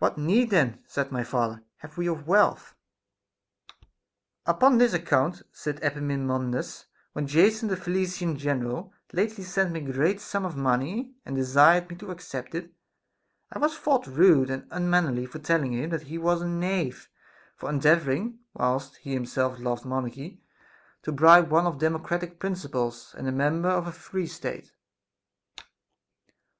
[0.00, 2.74] What need then, said my father, have we of wealth]
[4.44, 10.20] Upon this account, said Epaminondas, when Jason, the Thessalian general, lately sent me a great
[10.20, 12.74] sum of money and desired me to accept it,
[13.52, 17.08] I was thought rude and unmannerly for telling him that he was a knave
[17.54, 20.42] for endeavoring, whilst he himself loved monarchy,
[21.04, 24.72] to bribe one of democratical principles and a member of a free state.